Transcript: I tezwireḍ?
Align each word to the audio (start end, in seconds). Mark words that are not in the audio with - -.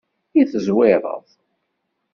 I 0.39 0.43
tezwireḍ? 0.51 1.25